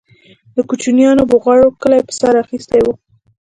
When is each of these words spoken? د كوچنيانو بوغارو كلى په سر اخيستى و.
د 0.55 0.57
كوچنيانو 0.69 1.23
بوغارو 1.31 1.67
كلى 1.81 1.99
په 2.07 2.13
سر 2.19 2.33
اخيستى 2.43 2.79
و. 2.83 2.87